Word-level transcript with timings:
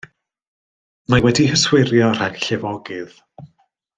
Mae 1.13 1.23
wedi'i 1.25 1.51
hyswirio 1.51 2.09
rhag 2.17 2.41
llifogydd. 2.47 3.23